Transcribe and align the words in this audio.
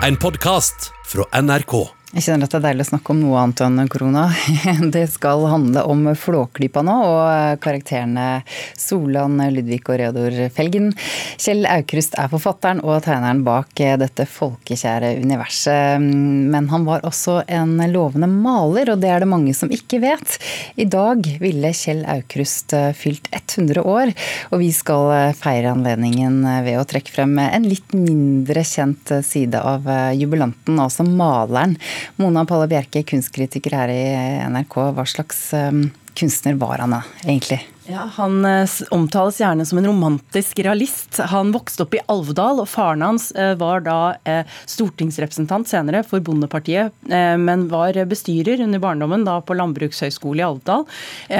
En 0.00 0.16
podkast 0.16 0.92
fra 1.04 1.40
NRK. 1.42 1.97
Jeg 2.08 2.24
kjenner 2.24 2.48
at 2.48 2.54
det 2.54 2.56
er 2.56 2.62
deilig 2.70 2.84
å 2.86 2.88
snakke 2.88 3.12
om 3.12 3.18
noe 3.20 3.40
annet 3.42 3.60
enn 3.66 3.88
korona. 3.92 4.22
Det 4.94 5.02
skal 5.12 5.42
handle 5.52 5.82
om 5.92 6.06
Flåklypa 6.16 6.80
nå, 6.80 6.94
og 7.04 7.58
karakterene 7.60 8.46
Solan, 8.80 9.34
Ludvig 9.52 9.82
og 9.84 9.98
Reodor 10.00 10.38
Felgen. 10.56 10.94
Kjell 11.36 11.68
Aukrust 11.68 12.16
er 12.16 12.30
forfatteren 12.32 12.80
og 12.80 13.02
tegneren 13.04 13.42
bak 13.44 13.76
dette 14.00 14.24
folkekjære 14.24 15.10
universet. 15.20 16.00
Men 16.00 16.70
han 16.72 16.86
var 16.88 17.04
også 17.04 17.42
en 17.44 17.76
lovende 17.92 18.30
maler, 18.32 18.94
og 18.94 19.04
det 19.04 19.12
er 19.12 19.20
det 19.20 19.28
mange 19.28 19.52
som 19.52 19.68
ikke 19.68 20.00
vet. 20.00 20.38
I 20.80 20.88
dag 20.88 21.28
ville 21.44 21.74
Kjell 21.76 22.06
Aukrust 22.08 22.72
fylt 22.96 23.28
100 23.36 23.84
år, 23.84 24.14
og 24.48 24.64
vi 24.64 24.72
skal 24.72 25.34
feire 25.36 25.76
anledningen 25.76 26.40
ved 26.64 26.80
å 26.80 26.88
trekke 26.88 27.18
frem 27.20 27.36
en 27.44 27.68
litt 27.68 27.92
mindre 27.92 28.64
kjent 28.64 29.12
side 29.28 29.60
av 29.60 29.84
jubilanten, 30.16 30.80
altså 30.80 31.04
maleren. 31.04 31.76
Mona 32.16 32.44
Palle 32.48 32.68
Bjerke, 32.70 33.04
kunstkritiker 33.08 33.76
her 33.78 33.92
i 33.92 34.02
NRK. 34.50 34.78
Hva 34.96 35.06
slags 35.08 35.48
um, 35.56 35.88
kunstner 36.18 36.54
var 36.58 36.78
han 36.82 36.96
da, 36.96 37.02
egentlig? 37.24 37.60
Ja, 37.88 38.02
Han 38.12 38.44
eh, 38.44 38.68
omtales 38.90 39.38
gjerne 39.40 39.64
som 39.66 39.78
en 39.80 39.86
romantisk 39.88 40.58
realist. 40.60 41.16
Han 41.32 41.54
vokste 41.54 41.86
opp 41.86 41.94
i 41.96 42.02
Alvdal, 42.12 42.60
og 42.60 42.68
faren 42.68 43.04
hans 43.06 43.30
eh, 43.32 43.54
var 43.56 43.80
da 43.86 43.96
eh, 44.28 44.58
stortingsrepresentant 44.68 45.70
senere 45.70 46.02
for 46.04 46.20
Bondepartiet, 46.20 46.92
men 47.08 47.64
var 47.72 47.96
bestyrer 48.10 48.60
under 48.64 48.82
barndommen 48.82 49.24
da 49.24 49.38
på 49.40 49.56
Landbrukshøgskolen 49.56 50.42
i 50.42 50.44
Alvdal, 50.44 50.84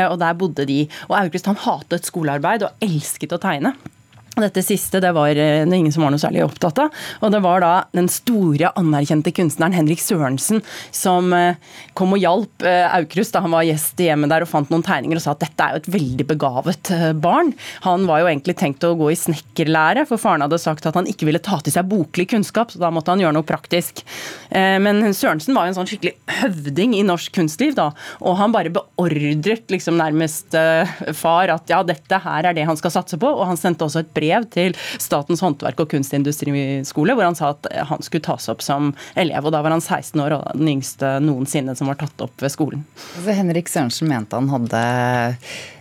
og 0.09 0.17
der 0.23 0.37
bodde 0.41 0.65
de. 0.69 0.81
Og 1.11 1.19
Aukrust 1.21 1.49
han 1.51 1.61
hatet 1.61 2.09
skolearbeid 2.09 2.65
og 2.65 2.85
elsket 2.85 3.35
å 3.37 3.41
tegne. 3.43 3.75
Dette 4.39 4.63
siste 4.63 5.01
det 5.03 5.11
var 5.17 5.35
eh, 5.35 5.65
det 5.67 5.77
ingen 5.77 5.93
som 5.95 6.05
var 6.05 6.13
noe 6.15 6.23
særlig 6.23 6.45
opptatt 6.45 6.79
av. 6.85 6.95
Og 7.25 7.33
det 7.35 7.41
var 7.45 7.63
da 7.65 7.73
den 7.97 8.09
store, 8.13 8.71
anerkjente 8.79 9.33
kunstneren 9.35 9.75
Henrik 9.75 10.03
Sørensen 10.03 10.63
som 10.95 11.33
eh, 11.35 11.59
kom 11.99 12.15
og 12.15 12.23
hjalp 12.23 12.67
eh, 12.67 12.87
Aukrust 12.99 13.35
da 13.35 13.43
han 13.45 13.55
var 13.55 13.67
gjest 13.67 13.99
i 14.03 14.09
hjemmet 14.09 14.31
der 14.31 14.45
og 14.45 14.51
fant 14.51 14.71
noen 14.73 14.85
tegninger 14.87 15.19
og 15.19 15.25
sa 15.25 15.35
at 15.35 15.43
dette 15.43 15.65
er 15.65 15.75
jo 15.75 15.83
et 15.83 15.91
veldig 15.97 16.27
begavet 16.29 16.93
barn. 17.19 17.53
Han 17.87 18.07
var 18.09 18.23
jo 18.23 18.31
egentlig 18.31 18.57
tenkt 18.61 18.87
å 18.87 18.95
gå 18.99 19.11
i 19.13 19.19
snekkerlære, 19.19 20.07
for 20.09 20.21
faren 20.21 20.45
hadde 20.45 20.61
sagt 20.63 20.87
at 20.89 20.97
han 20.99 21.09
ikke 21.11 21.29
ville 21.29 21.43
ta 21.43 21.59
til 21.65 21.75
seg 21.75 21.89
boklig 21.91 22.29
kunnskap, 22.31 22.73
så 22.73 22.81
da 22.83 22.91
måtte 22.95 23.13
han 23.13 23.23
gjøre 23.23 23.37
noe 23.37 23.47
praktisk. 23.47 24.03
Men 24.51 25.01
Sørensen 25.17 25.57
var 25.57 25.67
jo 25.67 25.73
en 25.73 25.79
sånn 25.79 25.89
skikkelig 25.91 26.15
høvding 26.41 26.95
i 26.99 27.05
norsk 27.07 27.35
kunstliv, 27.37 27.75
da, 27.79 27.91
og 28.23 28.39
han 28.41 28.55
bare 28.55 28.73
beordret 28.75 29.71
liksom 29.73 29.99
nærmest 30.01 30.57
far 31.19 31.53
at 31.55 31.73
ja, 31.73 31.83
dette 31.87 32.21
her 32.25 32.51
er 32.51 32.57
det 32.57 32.67
han 32.69 32.79
skal 32.81 32.95
satse 32.95 33.21
på, 33.21 33.31
og 33.31 33.47
han 33.51 33.61
sendte 33.61 33.87
også 33.87 34.05
et 34.05 34.13
brev 34.17 34.28
brev 34.29 34.49
til 34.53 34.77
Statens 35.01 35.43
håndverk- 35.45 35.81
og 35.83 35.91
kunstindustriskole 35.93 37.17
hvor 37.17 37.29
han 37.29 37.39
sa 37.39 37.53
at 37.55 37.69
han 37.89 38.05
skulle 38.05 38.25
tas 38.25 38.49
opp 38.53 38.63
som 38.65 38.93
elev. 39.17 39.45
og 39.45 39.53
Da 39.55 39.63
var 39.65 39.75
han 39.75 39.85
16 39.85 40.21
år 40.21 40.37
og 40.39 40.59
den 40.59 40.77
yngste 40.77 41.17
noensinne 41.25 41.77
som 41.79 41.91
var 41.91 42.01
tatt 42.01 42.25
opp 42.25 42.45
ved 42.45 42.53
skolen. 42.55 42.85
Altså 43.17 43.37
Henrik 43.37 43.69
Sørensen 43.69 44.11
mente 44.11 44.39
han 44.39 44.53
hadde 44.53 44.85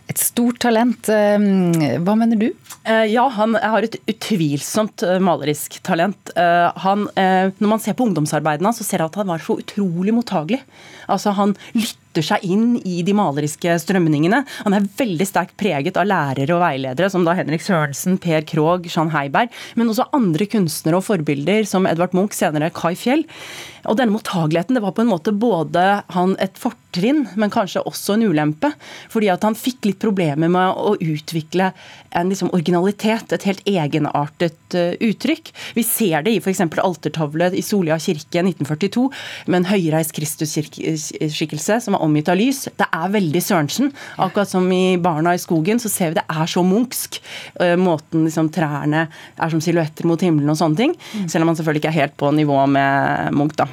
et 0.08 0.22
stort 0.22 0.60
talent. 0.64 1.10
Eh, 1.12 2.00
hva 2.04 2.16
mener 2.18 2.40
du? 2.40 2.48
Eh, 2.88 3.06
ja, 3.12 3.26
han 3.36 3.58
har 3.60 3.86
et 3.86 4.00
utvilsomt 4.08 5.04
eh, 5.04 5.20
malerisk 5.24 5.80
talent. 5.86 6.34
Han, 6.38 7.08
når 7.18 7.70
man 7.70 7.82
ser 7.82 7.96
på 7.98 8.06
ungdomsarbeidene 8.06 8.72
så 8.76 8.86
ser 8.86 9.02
man 9.02 9.10
at 9.10 9.18
han 9.20 9.32
var 9.32 9.42
så 9.44 9.58
utrolig 9.60 10.14
mottagelig. 10.14 10.60
Altså, 11.12 11.32
han 11.36 11.56
lytter 11.74 12.26
seg 12.26 12.44
inn 12.46 12.76
i 12.86 13.00
de 13.06 13.16
maleriske 13.18 13.78
strømningene. 13.82 14.44
Han 14.68 14.76
er 14.78 14.88
veldig 15.00 15.28
sterkt 15.28 15.56
preget 15.60 15.98
av 16.00 16.08
lærere 16.10 16.56
og 16.56 16.62
veiledere, 16.64 17.10
som 17.14 17.26
da 17.26 17.36
Henrik 17.38 17.64
Sørensen, 17.66 18.20
Per 18.22 18.46
Krogh, 18.48 18.88
Jean 18.92 19.12
Heiberg, 19.16 19.54
men 19.80 19.92
også 19.92 20.10
andre 20.18 20.48
kunstnere 20.52 21.00
og 21.00 21.08
forbilder, 21.08 21.66
som 21.70 21.90
Edvard 21.90 22.16
Munch, 22.18 22.38
senere 22.38 22.72
Kai 22.76 22.94
Fjell. 23.00 23.26
Og 23.88 23.98
denne 24.00 24.14
mottageligheten 24.16 24.78
det 24.78 24.84
var 24.84 24.96
på 24.96 25.06
en 25.06 25.12
måte 25.12 25.34
både 25.36 25.88
han 26.14 26.38
et 26.44 26.60
fortrinn, 26.60 26.84
men 27.36 27.54
kanskje 27.54 27.84
også 27.88 28.16
en 28.16 28.28
ulempe. 28.30 28.72
Fordi 29.12 29.30
at 29.34 29.46
han 29.46 29.58
fikk 29.58 29.90
litt 29.90 30.00
problemer 30.02 30.52
med 30.52 30.78
å 30.78 30.96
utvikle 30.98 31.72
en 32.18 32.32
liksom 32.32 32.50
originalitet, 32.56 33.34
et 33.34 33.46
helt 33.48 33.64
egenartet 33.68 34.76
uh, 34.78 34.94
uttrykk. 35.04 35.52
Vi 35.78 35.84
ser 35.86 36.26
det 36.26 36.34
i 36.34 36.42
f.eks. 36.42 36.64
altertavle 36.82 37.52
i 37.58 37.64
Solia 37.66 38.00
kirke 38.02 38.42
1942, 38.44 39.06
med 39.48 39.62
en 39.62 39.70
høyreist 39.72 40.16
Kristusskikkelse 40.18 41.80
som 41.84 41.98
er 41.98 42.06
omgitt 42.06 42.32
av 42.32 42.40
lys. 42.40 42.66
Det 42.80 42.88
er 42.88 43.14
veldig 43.14 43.44
Sørensen. 43.44 43.92
Akkurat 44.18 44.50
som 44.50 44.66
i 44.72 44.98
'Barna 44.98 45.36
i 45.36 45.42
skogen', 45.42 45.82
så 45.82 45.92
ser 45.92 46.14
vi 46.14 46.20
det 46.20 46.28
er 46.28 46.48
så 46.50 46.64
munksk. 46.66 47.22
Uh, 47.62 47.76
måten 47.78 48.26
liksom 48.26 48.52
trærne 48.54 49.08
er 49.08 49.50
som 49.54 49.62
silhuetter 49.62 50.08
mot 50.08 50.22
himmelen 50.22 50.54
og 50.54 50.60
sånne 50.60 50.80
ting. 50.80 50.96
Selv 51.28 51.44
om 51.44 51.52
man 51.52 51.60
selvfølgelig 51.60 51.84
ikke 51.84 51.94
er 51.94 52.02
helt 52.02 52.18
på 52.18 52.32
nivå 52.34 52.66
med 52.72 53.36
Munch, 53.38 53.58
da. 53.58 53.68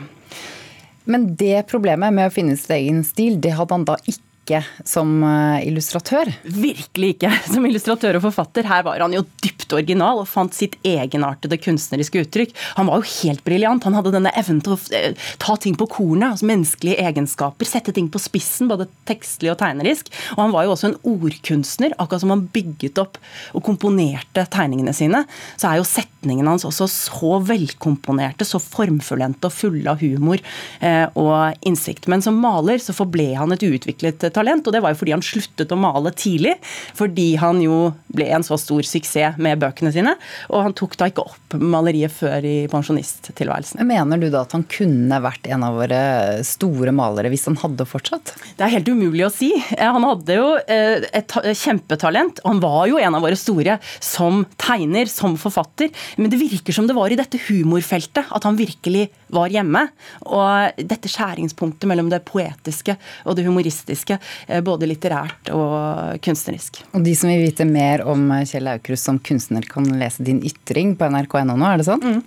Men 1.04 1.32
det 1.40 1.66
problemet 1.70 2.14
med 2.14 2.30
å 2.30 2.34
finne 2.34 2.56
sin 2.58 2.78
egen 2.78 3.02
stil, 3.06 3.40
det 3.40 3.56
hadde 3.58 3.76
han 3.76 3.88
da 3.88 3.98
ikke 4.08 4.60
som 4.88 5.22
eh, 5.24 5.66
illustratør? 5.68 6.28
Virkelig 6.44 7.14
ikke 7.14 7.30
som 7.54 7.64
illustratør 7.64 8.18
og 8.18 8.26
forfatter. 8.26 8.66
Her 8.68 8.84
var 8.86 9.00
han 9.04 9.14
jo 9.16 9.24
dypt 9.44 9.72
original 9.76 10.20
og 10.20 10.28
fant 10.28 10.56
sitt 10.56 10.76
egenartede 10.84 11.58
kunstneriske 11.60 12.24
uttrykk. 12.24 12.54
Han 12.78 12.90
var 12.90 13.00
jo 13.00 13.10
helt 13.22 13.44
briljant. 13.46 13.84
Han 13.88 13.96
hadde 13.96 14.14
denne 14.16 14.32
evnen 14.36 14.60
til 14.64 14.76
å 14.76 14.80
eh, 14.96 15.28
ta 15.40 15.56
ting 15.60 15.76
på 15.80 15.88
kornet, 15.92 16.34
altså 16.34 16.48
menneskelige 16.50 17.04
egenskaper. 17.04 17.68
Sette 17.68 17.94
ting 17.96 18.10
på 18.12 18.22
spissen, 18.22 18.68
både 18.72 18.88
tekstlig 19.08 19.52
og 19.52 19.60
tegnerisk. 19.60 20.12
Og 20.36 20.44
han 20.46 20.56
var 20.56 20.68
jo 20.68 20.74
også 20.76 20.92
en 20.92 20.98
ordkunstner. 21.14 21.96
Akkurat 21.98 22.24
som 22.24 22.32
han 22.34 22.48
bygget 22.54 23.00
opp 23.00 23.20
og 23.52 23.64
komponerte 23.64 24.44
tegningene 24.52 24.96
sine, 24.96 25.24
så 25.56 25.70
er 25.70 25.80
jo 25.80 25.88
setningene 26.24 26.54
hans 26.54 26.64
også 26.66 26.88
så 26.88 27.38
velkomponerte, 27.44 28.46
så 28.46 28.60
formfullendte 28.62 29.48
og 29.48 29.54
fulle 29.54 29.90
av 29.92 30.00
humor 30.00 30.40
eh, 30.80 31.06
og 31.20 31.66
innsikt. 31.66 32.08
Men 32.08 32.24
som 32.24 32.38
maler 32.40 32.80
så 32.82 32.94
forble 32.96 33.34
han 33.36 33.52
et 33.52 33.64
uutviklet 33.64 34.24
talent, 34.34 34.66
og 34.66 34.74
det 34.74 34.82
var 34.84 34.94
jo 34.94 35.00
fordi 35.02 35.14
han 35.14 35.24
sluttet 35.24 35.72
å 35.72 35.80
male 35.80 36.12
tidlig. 36.16 36.56
Fordi 36.96 37.34
han 37.40 37.60
jo 37.62 37.92
ble 38.14 38.28
en 38.32 38.44
så 38.46 38.58
stor 38.60 38.84
suksess 38.86 39.38
med 39.42 39.60
bøkene 39.62 39.92
sine. 39.94 40.14
Og 40.50 40.64
han 40.64 40.76
tok 40.76 40.96
da 40.98 41.08
ikke 41.10 41.26
opp 41.26 41.56
maleriet 41.58 42.12
før 42.14 42.44
i 42.46 42.56
pensjonisttilværelsen. 42.72 43.82
Mener 43.86 44.20
du 44.20 44.28
da 44.30 44.44
at 44.44 44.54
han 44.56 44.66
kunne 44.70 45.20
vært 45.24 45.48
en 45.50 45.66
av 45.66 45.78
våre 45.78 46.00
store 46.46 46.94
malere 46.94 47.30
hvis 47.32 47.46
han 47.50 47.58
hadde 47.60 47.86
fortsatt? 47.88 48.34
Det 48.56 48.66
er 48.66 48.74
helt 48.76 48.90
umulig 48.90 49.26
å 49.26 49.32
si. 49.32 49.50
Han 49.78 50.06
hadde 50.06 50.38
jo 50.38 50.48
eh, 50.62 51.04
et 51.14 51.36
kjempetalent. 51.58 52.40
Han 52.46 52.62
var 52.64 52.88
jo 52.90 53.00
en 53.00 53.18
av 53.18 53.24
våre 53.24 53.38
store 53.38 53.78
som 54.02 54.44
tegner, 54.60 55.10
som 55.10 55.36
forfatter. 55.40 55.92
Men 56.16 56.30
det 56.32 56.40
virker 56.40 56.76
som 56.76 56.88
det 56.88 56.96
var 56.96 57.12
i 57.12 57.18
dette 57.18 57.40
humorfeltet 57.48 58.30
at 58.34 58.46
han 58.46 58.58
virkelig 58.58 59.08
var 59.34 59.52
hjemme. 59.52 59.86
Og 60.26 60.84
dette 60.90 61.10
skjæringspunktet 61.10 61.88
mellom 61.90 62.10
det 62.12 62.22
poetiske 62.28 62.96
og 63.24 63.38
det 63.38 63.46
humoristiske, 63.48 64.18
eh, 64.48 64.62
både 64.64 64.88
litterært 64.90 65.50
og 65.54 66.20
kunstnerisk. 66.24 66.82
Og 66.94 67.04
de 67.06 67.16
som 67.18 67.32
vil 67.32 67.44
vite 67.46 67.66
mer 67.68 68.04
om 68.08 68.28
Kjell 68.44 68.70
Aukrust 68.74 69.10
som 69.10 69.18
kunstner, 69.18 69.66
kan 69.68 69.88
lese 69.98 70.24
din 70.26 70.42
ytring 70.44 70.94
på 70.98 71.08
nrk.no 71.10 71.56
nå, 71.56 71.66
er 71.68 71.80
det 71.80 71.88
sånn? 71.88 72.04
Mm. 72.04 72.22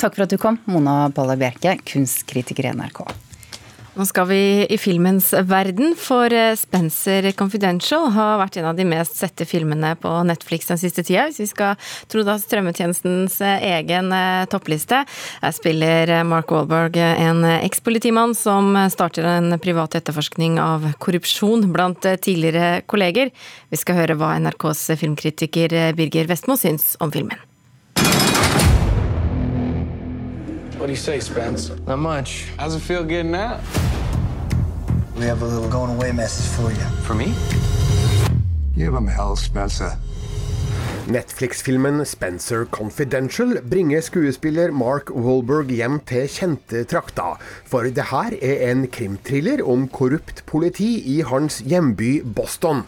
Takk 0.00 0.14
for 0.14 0.24
at 0.24 0.32
du 0.32 0.38
kom, 0.40 0.60
Mona 0.70 1.10
Palle 1.14 1.36
Bjerke, 1.40 1.74
kunstkritiker 1.84 2.70
i 2.70 2.76
NRK. 2.76 3.02
Nå 4.00 4.06
skal 4.08 4.30
vi 4.30 4.64
i 4.64 4.76
filmens 4.80 5.26
verden, 5.44 5.90
for 5.92 6.32
eh, 6.32 6.54
Spencer 6.56 7.26
Confidential 7.36 8.06
har 8.14 8.38
vært 8.40 8.56
en 8.56 8.70
av 8.70 8.78
de 8.78 8.86
mest 8.88 9.18
sette 9.20 9.44
filmene 9.44 9.90
på 10.00 10.08
Netflix 10.24 10.70
den 10.70 10.80
siste 10.80 11.04
tida, 11.04 11.26
hvis 11.28 11.42
vi 11.42 11.48
skal 11.50 11.90
tro 12.08 12.24
da 12.24 12.38
strømmetjenestens 12.40 13.36
eh, 13.44 13.66
egen 13.74 14.08
eh, 14.16 14.46
toppliste. 14.48 15.02
Her 15.42 15.52
spiller 15.52 16.14
Mark 16.24 16.48
Wallberg 16.48 16.96
en 16.96 17.44
ekspolitimann 17.58 18.32
som 18.38 18.72
starter 18.88 19.28
en 19.34 19.58
privat 19.60 19.98
etterforskning 20.00 20.56
av 20.64 20.88
korrupsjon 21.04 21.68
blant 21.68 22.08
tidligere 22.24 22.80
kolleger. 22.88 23.34
Vi 23.68 23.84
skal 23.84 24.00
høre 24.00 24.16
hva 24.16 24.32
NRKs 24.40 24.94
filmkritiker 24.96 25.76
Birger 25.92 26.32
Vestmo 26.32 26.56
syns 26.56 26.94
om 27.04 27.12
filmen. 27.12 27.49
What 30.80 30.86
do 30.86 30.92
you 30.92 30.96
say, 30.96 31.20
Spence? 31.20 31.68
Not 31.86 31.98
much. 31.98 32.46
How's 32.56 32.74
it 32.74 32.80
feel 32.80 33.04
getting 33.04 33.34
out? 33.34 33.60
We 35.14 35.26
have 35.26 35.42
a 35.42 35.44
little 35.44 35.68
going 35.68 35.94
away 35.94 36.10
message 36.10 36.50
for 36.56 36.70
you. 36.72 36.88
For 37.02 37.14
me? 37.14 37.34
Give 38.74 38.94
him 38.94 39.06
hell, 39.06 39.36
Spencer. 39.36 39.98
Netflix-filmen 41.08 42.04
Spencer 42.04 42.66
Confidential 42.70 43.58
bringer 43.70 44.02
skuespiller 44.04 44.70
Mark 44.70 45.08
Wolberg 45.10 45.70
hjem 45.72 45.96
til 46.06 46.26
kjente 46.28 46.82
trakter. 46.84 47.38
For 47.64 47.88
det 47.88 48.04
her 48.10 48.36
er 48.36 48.64
en 48.68 48.84
krimthriller 48.92 49.62
om 49.64 49.86
korrupt 49.88 50.44
politi 50.50 50.90
i 51.16 51.20
hans 51.26 51.60
hjemby 51.64 52.20
Boston. 52.36 52.84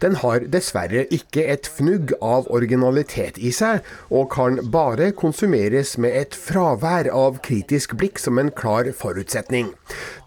Den 0.00 0.14
har 0.22 0.46
dessverre 0.52 1.06
ikke 1.10 1.42
et 1.50 1.66
fnugg 1.66 2.14
av 2.22 2.46
originalitet 2.54 3.40
i 3.42 3.50
seg, 3.54 3.82
og 4.14 4.30
kan 4.36 4.60
bare 4.70 5.10
konsumeres 5.16 5.96
med 5.98 6.14
et 6.14 6.38
fravær 6.38 7.10
av 7.10 7.42
kritisk 7.44 7.96
blikk 7.98 8.22
som 8.22 8.38
en 8.38 8.52
klar 8.54 8.92
forutsetning. 8.94 9.74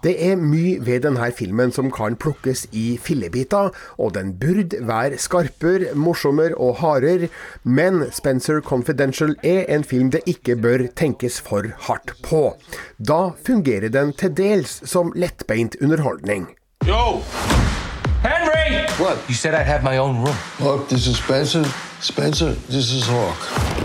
Det 0.04 0.16
er 0.24 0.40
mye 0.40 0.78
ved 0.84 1.04
denne 1.08 1.32
filmen 1.36 1.74
som 1.76 1.90
kan 1.92 2.20
plukkes 2.20 2.68
i 2.76 2.94
fillebiter, 3.02 3.72
og 3.98 4.14
den 4.16 4.36
burde 4.40 4.84
være 4.88 5.18
skarpere, 5.20 5.96
morsommere 5.96 6.56
og 6.60 6.78
hardere 6.84 7.29
men 7.64 8.06
Spencer 8.12 8.62
Confidential 8.62 9.36
er 9.44 9.66
en 9.70 9.84
film 9.84 10.12
det 10.12 10.22
ikke 10.26 10.56
bør 10.56 10.88
tenkes 10.96 11.42
for 11.42 11.64
hardt 11.88 12.14
på. 12.24 12.56
Da 13.00 13.32
fungerer 13.46 13.90
den 13.90 14.14
til 14.14 14.34
dels 14.38 14.82
som 14.90 15.14
lettbeint 15.16 15.76
underholdning. 15.82 16.48
Yo! 16.88 17.22
Henry! 18.24 18.86
What? 19.00 19.18
You 19.30 19.36
said 19.36 19.54
I'd 19.54 19.64
have 19.66 19.84
my 19.84 19.98
own 19.98 20.24
room. 20.24 20.36
Look, 20.60 20.90
this 20.90 21.08
is 21.08 21.18
Spencer. 21.18 21.64
Spencer, 22.02 22.54
this 22.70 22.92
is 22.92 23.08
Hawk. 23.08 23.79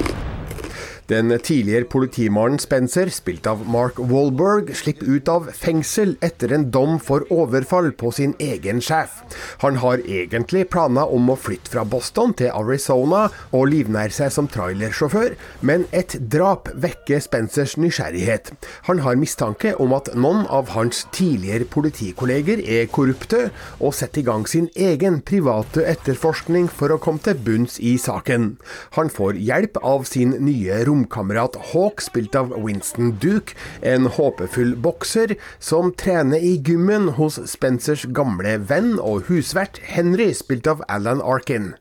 Den 1.09 1.39
tidligere 1.39 1.85
politimannen 1.85 2.57
Spencer, 2.59 3.11
spilt 3.13 3.45
av 3.47 3.67
Mark 3.69 3.99
Wahlberg, 4.01 4.71
slipper 4.73 5.11
ut 5.13 5.29
av 5.29 5.51
fengsel 5.53 6.15
etter 6.25 6.55
en 6.57 6.71
dom 6.73 6.95
for 6.97 7.27
overfall 7.29 7.91
på 7.93 8.09
sin 8.17 8.33
egen 8.41 8.81
sjef. 8.81 9.19
Han 9.61 9.83
har 9.83 10.01
egentlig 10.01 10.63
planer 10.73 11.13
om 11.13 11.29
å 11.29 11.37
flytte 11.37 11.69
fra 11.75 11.85
Boston 11.85 12.33
til 12.39 12.49
Arizona 12.57 13.27
og 13.51 13.67
livnære 13.75 14.17
seg 14.17 14.33
som 14.33 14.49
trailersjåfør, 14.49 15.35
men 15.61 15.85
et 15.93 16.17
drap 16.33 16.71
vekker 16.73 17.21
Spencers 17.21 17.77
nysgjerrighet. 17.77 18.55
Han 18.89 19.05
har 19.05 19.21
mistanke 19.21 19.75
om 19.77 19.93
at 19.93 20.09
noen 20.17 20.47
av 20.49 20.73
hans 20.73 21.05
tidligere 21.13 21.69
politikolleger 21.69 22.65
er 22.65 22.89
korrupte, 22.89 23.51
og 23.77 23.93
setter 23.93 24.23
i 24.23 24.29
gang 24.31 24.49
sin 24.49 24.71
egen 24.73 25.21
private 25.21 25.85
etterforskning 25.85 26.73
for 26.73 26.97
å 26.97 27.01
komme 27.03 27.21
til 27.29 27.37
bunns 27.45 27.77
i 27.77 27.99
saken. 28.01 28.55
Han 28.97 29.13
får 29.13 29.37
hjelp 29.37 29.83
av 29.85 30.09
sin 30.09 30.33
nye 30.49 30.81
romkamerat 30.95 31.57
Hawk, 31.73 32.01
spilt 32.01 32.35
av 32.35 32.55
Winston 32.65 33.19
Duke, 33.19 33.55
en 33.83 34.07
håpefull 34.07 34.77
bokser 34.77 35.35
som 35.59 35.93
trener 35.93 36.39
i 36.39 36.55
gymmen 36.63 37.15
hos 37.19 37.41
Spencers 37.51 38.07
gamle 38.15 38.59
venn 38.69 38.95
og 39.03 39.27
husvert 39.31 39.81
Henry, 39.83 40.31
spilt 40.35 40.71
av 40.71 40.85
Alan 40.89 41.23
Arkin. 41.23 41.75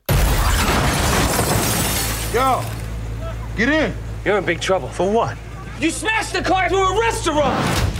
Yo! 2.34 2.62
Get 3.56 3.68
in! 3.68 3.92
You're 4.24 4.38
in 4.38 4.44
big 4.44 4.60
trouble. 4.60 4.88
For 4.88 5.06
what? 5.10 5.36
You 5.80 5.90
smashed 5.90 6.32
the 6.32 6.42
car 6.42 6.68
to 6.68 6.76
a 6.76 7.00
restaurant! 7.00 7.93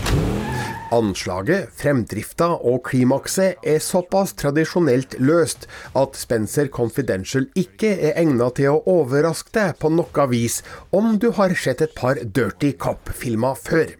Anslaget, 0.93 1.71
fremdrifta 1.73 2.51
og 2.61 2.83
klimakset 2.85 3.61
er 3.65 3.81
såpass 3.81 4.35
tradisjonelt 4.37 5.15
løst 5.17 5.65
at 5.97 6.17
Spencer 6.19 6.69
Confidential 6.69 7.47
ikke 7.57 7.89
er 7.95 8.19
egnet 8.21 8.59
til 8.59 8.75
å 8.75 8.83
overraske 9.01 9.49
deg 9.55 9.79
på 9.81 9.89
noe 9.89 10.27
vis 10.29 10.59
om 10.95 11.15
du 11.21 11.31
har 11.39 11.55
sett 11.57 11.81
et 11.81 11.95
par 11.97 12.21
Dirty 12.21 12.75
Cop-filmer 12.77 13.57
før. 13.57 13.95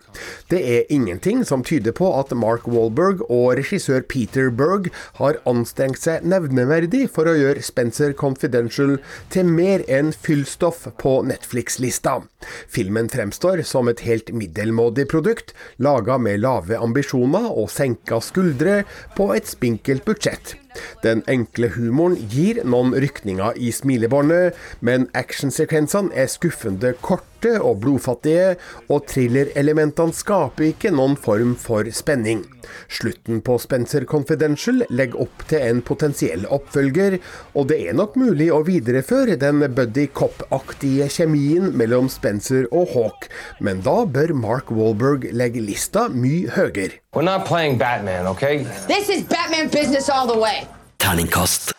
Det 0.49 0.61
er 0.61 0.91
ingenting 0.93 1.41
som 1.47 1.63
tyder 1.65 1.91
på 1.95 2.07
at 2.19 2.31
Mark 2.37 2.67
Wahlberg 2.69 3.25
og 3.25 3.55
regissør 3.59 4.05
Peter 4.07 4.51
Berg 4.53 4.91
har 5.17 5.41
anstrengt 5.49 5.99
seg 6.05 6.23
nevneverdig 6.23 7.07
for 7.11 7.27
å 7.27 7.35
gjøre 7.35 7.65
Spencer 7.65 8.13
Confidential 8.15 8.97
til 9.33 9.49
mer 9.49 9.83
enn 9.91 10.13
fyllstoff 10.13 10.85
på 11.01 11.17
Netflix-lista. 11.27 12.21
Filmen 12.69 13.09
fremstår 13.11 13.65
som 13.67 13.89
et 13.89 14.05
helt 14.05 14.31
middelmådig 14.31 15.07
produkt, 15.11 15.55
laga 15.81 16.19
med 16.21 16.43
lave 16.45 16.75
ambisjoner 16.81 17.50
og 17.51 17.69
senka 17.74 18.19
skuldre 18.24 18.83
på 19.18 19.31
et 19.36 19.48
spinkelt 19.50 20.06
budsjett. 20.07 20.56
Den 21.04 21.24
enkle 21.31 21.69
humoren 21.75 22.18
gir 22.31 22.62
noen 22.68 22.95
rykninger 23.00 23.56
i 23.56 23.72
smilebåndet, 23.72 24.57
men 24.81 25.07
actionsekvensene 25.16 26.12
er 26.16 26.31
skuffende 26.31 26.95
korte 27.01 27.34
og 27.43 27.81
blodfattige, 27.83 28.55
og 28.89 29.05
thrillerelementene 29.11 30.15
skaper 30.15 30.69
ikke 30.71 30.91
noen 30.95 31.17
form 31.19 31.55
for 31.59 31.87
spenning. 31.91 32.45
Slutten 32.89 33.41
på 33.45 33.57
Spencer 33.61 34.07
Confidential 34.09 34.85
legger 34.89 35.25
opp 35.27 35.45
til 35.49 35.61
en 35.61 35.83
potensiell 35.85 36.47
oppfølger, 36.49 37.19
og 37.53 37.69
det 37.69 37.81
er 37.89 37.97
nok 37.99 38.17
mulig 38.17 38.49
å 38.53 38.63
videreføre 38.65 39.37
den 39.41 39.61
buddy 39.75 40.07
cop-aktige 40.07 41.09
kjemien 41.11 41.71
mellom 41.77 42.09
Spencer 42.09 42.69
og 42.71 42.95
Hawk, 42.95 43.29
men 43.59 43.83
da 43.85 44.01
bør 44.05 44.33
Mark 44.33 44.71
Wahlberg 44.73 45.29
legge 45.35 45.61
lista 45.61 46.07
mye 46.09 46.49
høyere. 46.55 47.01
We're 47.13 47.23
not 47.23 47.45
playing 47.45 47.77
Batman, 47.77 48.27
okay? 48.27 48.63
This 48.88 49.09
is 49.09 49.23
Batman 49.23 49.69
business 49.69 50.09
all 50.09 50.27
the 50.27 50.39
way. 50.39 50.67
Terningkast 50.97 51.75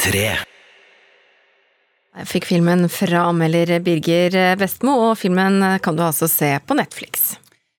tre. 0.00 0.49
Jeg 2.18 2.26
fikk 2.26 2.48
filmen 2.48 2.88
fra 2.90 3.28
anmelder 3.28 3.78
Birger 3.86 4.56
Vestmo, 4.58 4.96
og 5.10 5.18
filmen 5.20 5.62
kan 5.84 5.94
du 5.94 6.02
altså 6.02 6.26
se 6.30 6.56
på 6.66 6.74
Netflix. 6.74 7.36